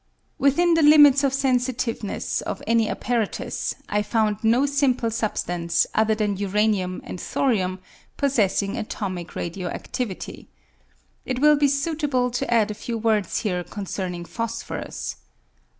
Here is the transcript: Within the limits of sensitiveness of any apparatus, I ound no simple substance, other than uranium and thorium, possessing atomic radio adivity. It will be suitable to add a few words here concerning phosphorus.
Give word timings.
Within 0.39 0.73
the 0.73 0.81
limits 0.81 1.23
of 1.23 1.31
sensitiveness 1.31 2.41
of 2.41 2.63
any 2.65 2.89
apparatus, 2.89 3.75
I 3.87 4.03
ound 4.13 4.37
no 4.41 4.65
simple 4.65 5.11
substance, 5.11 5.85
other 5.93 6.15
than 6.15 6.37
uranium 6.37 7.01
and 7.03 7.21
thorium, 7.21 7.77
possessing 8.17 8.77
atomic 8.77 9.35
radio 9.35 9.69
adivity. 9.69 10.47
It 11.23 11.37
will 11.37 11.55
be 11.55 11.67
suitable 11.67 12.31
to 12.31 12.51
add 12.51 12.71
a 12.71 12.73
few 12.73 12.97
words 12.97 13.41
here 13.41 13.63
concerning 13.63 14.25
phosphorus. 14.25 15.17